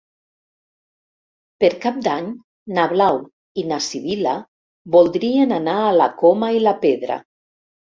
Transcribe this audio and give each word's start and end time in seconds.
Per 1.63 1.69
Cap 1.83 1.99
d'Any 2.07 2.33
na 2.79 2.87
Blau 2.95 3.21
i 3.65 3.69
na 3.75 3.81
Sibil·la 3.91 4.37
voldrien 4.99 5.59
anar 5.63 5.81
a 5.87 5.97
la 6.03 6.13
Coma 6.27 6.55
i 6.61 6.69
la 6.71 6.79
Pedra. 6.87 7.25